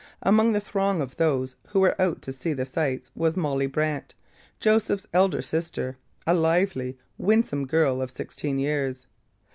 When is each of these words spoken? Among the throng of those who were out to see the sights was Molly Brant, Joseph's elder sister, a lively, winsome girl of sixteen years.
Among 0.23 0.53
the 0.53 0.59
throng 0.59 0.99
of 0.99 1.15
those 1.17 1.55
who 1.67 1.79
were 1.79 2.01
out 2.01 2.23
to 2.23 2.31
see 2.33 2.53
the 2.53 2.65
sights 2.65 3.11
was 3.13 3.37
Molly 3.37 3.67
Brant, 3.67 4.15
Joseph's 4.59 5.05
elder 5.13 5.43
sister, 5.43 5.95
a 6.25 6.33
lively, 6.33 6.97
winsome 7.19 7.67
girl 7.67 8.01
of 8.01 8.09
sixteen 8.09 8.57
years. 8.57 9.05